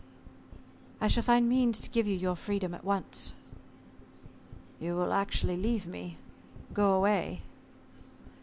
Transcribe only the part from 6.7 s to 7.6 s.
go away?"